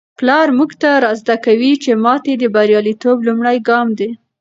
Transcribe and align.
پلار 0.19 0.47
موږ 0.57 0.71
ته 0.81 0.89
را 1.03 1.11
زده 1.21 1.35
کوي 1.45 1.71
چي 1.83 1.91
ماتې 2.03 2.33
د 2.39 2.43
بریالیتوب 2.55 3.17
لومړی 3.27 3.57
ګام 3.67 3.87
دی. 3.99 4.09